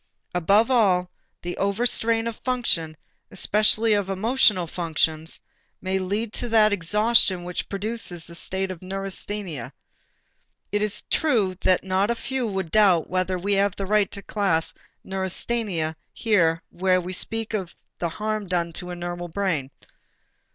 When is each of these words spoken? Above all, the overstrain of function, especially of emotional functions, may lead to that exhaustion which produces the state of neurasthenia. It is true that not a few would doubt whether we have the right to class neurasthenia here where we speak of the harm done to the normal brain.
Above 0.33 0.71
all, 0.71 1.11
the 1.43 1.55
overstrain 1.57 2.25
of 2.25 2.37
function, 2.37 2.97
especially 3.29 3.93
of 3.93 4.09
emotional 4.09 4.65
functions, 4.65 5.39
may 5.79 5.99
lead 5.99 6.33
to 6.33 6.49
that 6.49 6.73
exhaustion 6.73 7.43
which 7.43 7.69
produces 7.69 8.25
the 8.25 8.33
state 8.33 8.71
of 8.71 8.81
neurasthenia. 8.81 9.71
It 10.71 10.81
is 10.81 11.03
true 11.11 11.53
that 11.61 11.83
not 11.83 12.09
a 12.09 12.15
few 12.15 12.47
would 12.47 12.71
doubt 12.71 13.11
whether 13.11 13.37
we 13.37 13.53
have 13.53 13.75
the 13.75 13.85
right 13.85 14.09
to 14.09 14.23
class 14.23 14.73
neurasthenia 15.03 15.95
here 16.11 16.63
where 16.71 16.99
we 16.99 17.13
speak 17.13 17.53
of 17.53 17.75
the 17.99 18.09
harm 18.09 18.47
done 18.47 18.73
to 18.73 18.87
the 18.87 18.95
normal 18.95 19.27
brain. 19.27 19.69